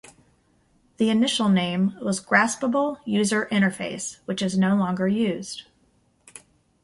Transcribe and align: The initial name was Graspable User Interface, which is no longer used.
The 0.97 1.11
initial 1.11 1.47
name 1.47 1.95
was 2.01 2.19
Graspable 2.25 2.97
User 3.05 3.47
Interface, 3.51 4.17
which 4.25 4.41
is 4.41 4.57
no 4.57 4.75
longer 4.75 5.07
used. 5.07 5.65